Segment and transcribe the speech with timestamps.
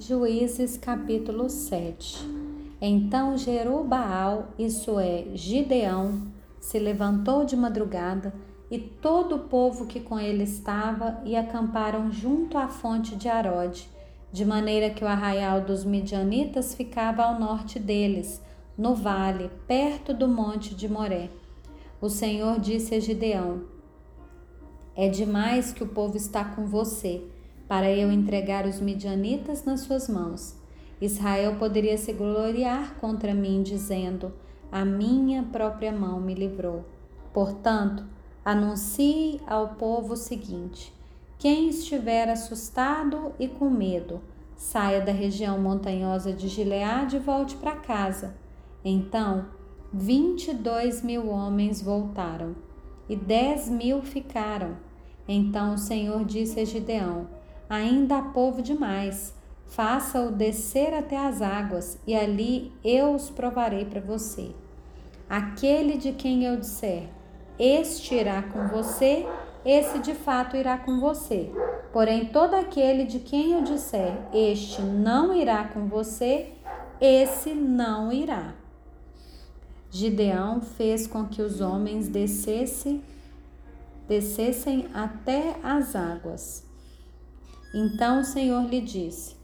[0.00, 2.24] Juízes capítulo 7
[2.80, 6.28] Então Jerubaal, isso é, Gideão,
[6.60, 8.32] se levantou de madrugada
[8.70, 13.90] e todo o povo que com ele estava e acamparam junto à fonte de Arode,
[14.30, 18.40] de maneira que o arraial dos midianitas ficava ao norte deles,
[18.78, 21.28] no vale, perto do monte de Moré.
[22.00, 23.64] O Senhor disse a Gideão:
[24.94, 27.26] É demais que o povo está com você
[27.68, 30.56] para eu entregar os midianitas nas suas mãos.
[31.00, 34.32] Israel poderia se gloriar contra mim, dizendo:
[34.72, 36.84] A minha própria mão me livrou.
[37.32, 38.04] Portanto,
[38.44, 40.92] anuncie ao povo o seguinte:
[41.38, 44.20] quem estiver assustado e com medo,
[44.56, 48.34] saia da região montanhosa de Gileade e volte para casa.
[48.84, 49.46] Então,
[49.92, 52.56] vinte e dois mil homens voltaram
[53.08, 54.76] e dez mil ficaram.
[55.28, 57.28] Então o Senhor disse a Gideão:
[57.68, 59.34] ainda há povo demais.
[59.66, 64.50] Faça-o descer até as águas, e ali eu os provarei para você.
[65.28, 67.08] Aquele de quem eu disser,
[67.58, 69.26] este irá com você,
[69.64, 71.50] esse de fato irá com você.
[71.92, 76.52] Porém, todo aquele de quem eu disser, este não irá com você,
[77.00, 78.54] esse não irá.
[79.90, 83.02] Gideão fez com que os homens descessem,
[84.06, 86.67] descessem até as águas.
[87.74, 89.36] Então o Senhor lhe disse: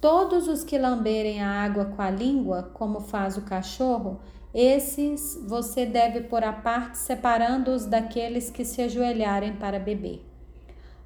[0.00, 4.20] Todos os que lamberem a água com a língua, como faz o cachorro,
[4.52, 10.26] esses você deve pôr à parte, separando-os daqueles que se ajoelharem para beber.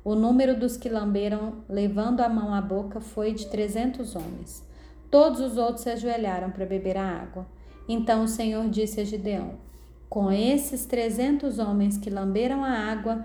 [0.02, 4.62] O número dos que lamberam, levando a mão à boca, foi de trezentos homens.
[5.10, 7.46] Todos os outros se ajoelharam para beber a água.
[7.88, 9.54] Então o Senhor disse a Gideão:
[10.08, 13.24] Com esses trezentos homens que lamberam a água,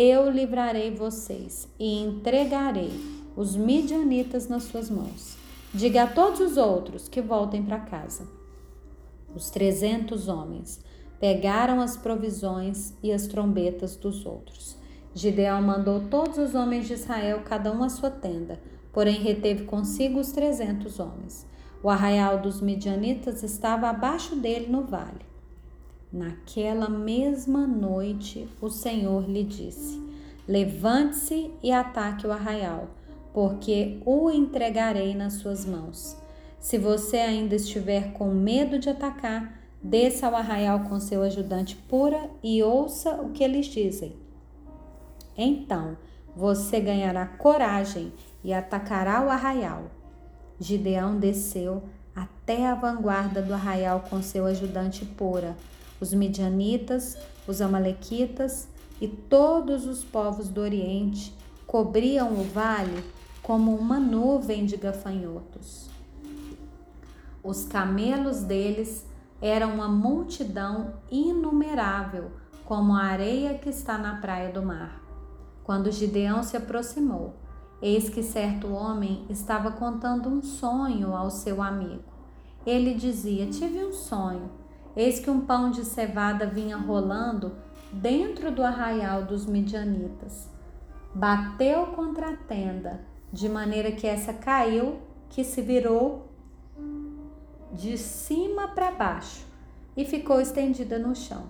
[0.00, 2.92] eu livrarei vocês e entregarei
[3.34, 5.36] os midianitas nas suas mãos.
[5.74, 8.28] Diga a todos os outros que voltem para casa.
[9.34, 10.80] Os trezentos homens
[11.18, 14.76] pegaram as provisões e as trombetas dos outros.
[15.12, 18.60] Gideão mandou todos os homens de Israel, cada um à sua tenda,
[18.92, 21.44] porém reteve consigo os trezentos homens.
[21.82, 25.27] O arraial dos midianitas estava abaixo dele no vale.
[26.10, 30.02] Naquela mesma noite, o Senhor lhe disse:
[30.46, 32.88] Levante-se e ataque o arraial,
[33.34, 36.16] porque o entregarei nas suas mãos.
[36.58, 42.30] Se você ainda estiver com medo de atacar, desça ao arraial com seu ajudante pura
[42.42, 44.16] e ouça o que eles dizem.
[45.36, 45.98] Então
[46.34, 49.90] você ganhará coragem e atacará o arraial.
[50.58, 51.82] Gideão desceu
[52.16, 55.54] até a vanguarda do arraial com seu ajudante pura
[56.00, 57.16] os midianitas,
[57.46, 58.68] os amalequitas
[59.00, 61.34] e todos os povos do Oriente
[61.66, 63.04] cobriam o vale
[63.42, 65.88] como uma nuvem de gafanhotos.
[67.42, 69.06] Os camelos deles
[69.40, 72.30] eram uma multidão inumerável,
[72.64, 75.00] como a areia que está na praia do mar.
[75.64, 77.34] Quando Gideão se aproximou,
[77.80, 82.02] eis que certo homem estava contando um sonho ao seu amigo.
[82.66, 84.50] Ele dizia: Tive um sonho
[84.98, 87.54] Eis que um pão de cevada vinha rolando
[87.92, 90.50] dentro do arraial dos midianitas.
[91.14, 93.00] Bateu contra a tenda,
[93.32, 94.98] de maneira que essa caiu,
[95.30, 96.26] que se virou
[97.72, 99.46] de cima para baixo
[99.96, 101.44] e ficou estendida no chão.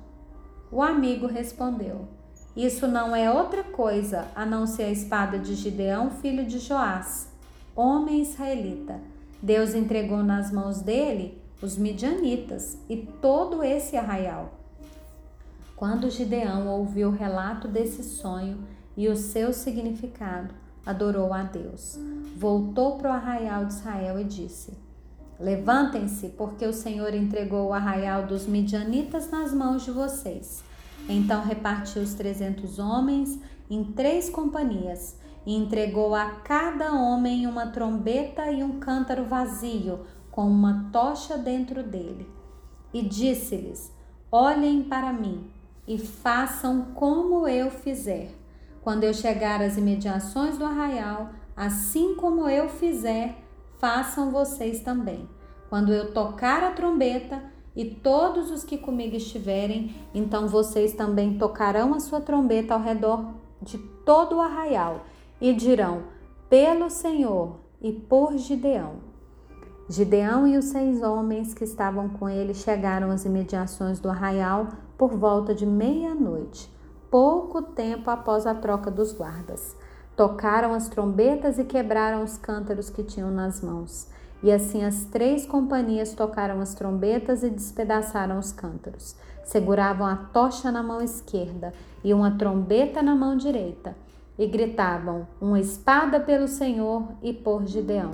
[0.70, 2.06] O amigo respondeu:
[2.54, 7.32] Isso não é outra coisa a não ser a espada de Gideão, filho de Joás,
[7.74, 9.00] homem israelita.
[9.40, 14.52] Deus entregou nas mãos dele os midianitas e todo esse arraial.
[15.76, 18.58] Quando Gideão ouviu o relato desse sonho
[18.96, 20.54] e o seu significado,
[20.84, 21.98] adorou a Deus.
[22.36, 24.76] Voltou para o arraial de Israel e disse:
[25.38, 30.64] Levantem-se, porque o Senhor entregou o arraial dos midianitas nas mãos de vocês.
[31.08, 33.38] Então repartiu os trezentos homens
[33.70, 40.00] em três companhias e entregou a cada homem uma trombeta e um cântaro vazio,
[40.38, 42.30] com uma tocha dentro dele.
[42.94, 43.92] E disse-lhes:
[44.30, 45.50] Olhem para mim
[45.84, 48.30] e façam como eu fizer.
[48.80, 53.36] Quando eu chegar às imediações do arraial, assim como eu fizer,
[53.80, 55.28] façam vocês também.
[55.68, 57.42] Quando eu tocar a trombeta,
[57.74, 63.34] e todos os que comigo estiverem, então vocês também tocarão a sua trombeta ao redor
[63.60, 63.76] de
[64.06, 65.04] todo o arraial
[65.40, 66.04] e dirão:
[66.48, 69.07] Pelo Senhor e por Gideão.
[69.90, 74.68] Gideão e os seis homens que estavam com ele chegaram às imediações do arraial
[74.98, 76.70] por volta de meia-noite,
[77.10, 79.74] pouco tempo após a troca dos guardas.
[80.14, 84.08] tocaram as trombetas e quebraram os cântaros que tinham nas mãos.
[84.42, 89.16] E assim as três companhias tocaram as trombetas e despedaçaram os cântaros.
[89.44, 93.96] Seguravam a tocha na mão esquerda e uma trombeta na mão direita.
[94.36, 98.10] E gritavam: Uma espada pelo Senhor e por Gideão.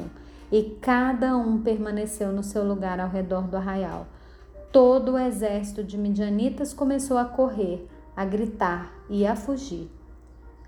[0.55, 4.07] E cada um permaneceu no seu lugar ao redor do arraial.
[4.71, 9.91] Todo o exército de midianitas começou a correr, a gritar e a fugir.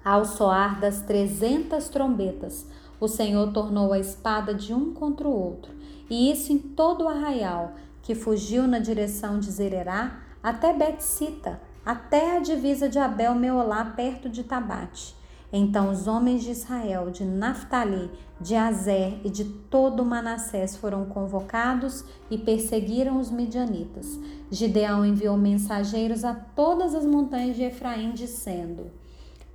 [0.05, 2.67] Ao soar das trezentas trombetas,
[2.99, 5.73] o Senhor tornou a espada de um contra o outro,
[6.11, 12.37] e isso em todo o arraial, que fugiu na direção de Zererá até Betsita, até
[12.37, 15.15] a divisa de Abel Meolá, perto de Tabate.
[15.57, 22.05] Então os homens de Israel, de Naphtali, de Azer e de todo Manassés foram convocados
[22.31, 24.21] e perseguiram os midianitas.
[24.51, 28.91] Gideão enviou mensageiros a todas as montanhas de Efraim, dizendo: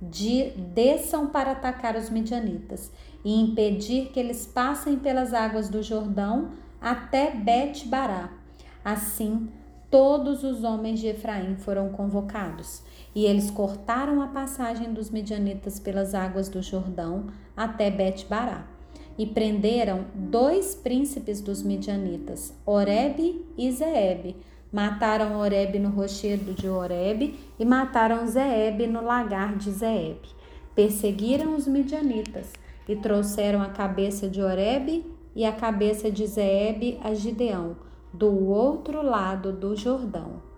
[0.00, 2.90] de, desçam para atacar os midianitas
[3.24, 6.50] e impedir que eles passem pelas águas do Jordão
[6.80, 8.28] até Bet-Bará.
[8.84, 9.48] Assim,
[9.92, 12.82] todos os homens de Efraim foram convocados,
[13.14, 18.66] e eles cortaram a passagem dos midianitas pelas águas do Jordão até Bet-Bará.
[19.18, 24.34] E prenderam dois príncipes dos midianitas, Oreb e Zeeb,
[24.72, 30.16] Mataram Oreb no rochedo de Oreb e mataram Zeeb no lagar de Zeeb.
[30.74, 32.50] Perseguiram os midianitas
[32.88, 35.04] e trouxeram a cabeça de Oreb
[35.36, 37.76] e a cabeça de Zeeb a Gideão,
[38.12, 40.51] do outro lado do Jordão.